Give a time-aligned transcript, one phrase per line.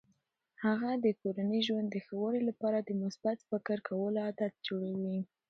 [0.63, 5.19] هغه د کورني ژوند د ښه والي لپاره د مثبت فکر کولو عادات جوړوي.